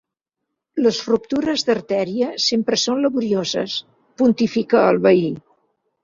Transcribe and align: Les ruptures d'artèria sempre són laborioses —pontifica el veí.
Les 0.83 0.99
ruptures 1.09 1.65
d'artèria 1.67 2.29
sempre 2.45 2.79
són 2.83 3.03
laborioses 3.03 3.75
—pontifica 4.23 4.81
el 4.95 4.99
veí. 5.05 5.29